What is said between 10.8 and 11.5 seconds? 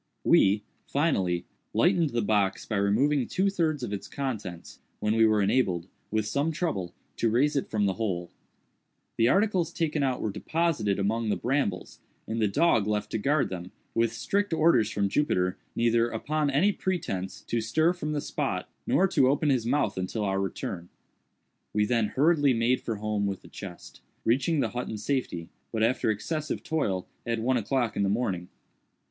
among the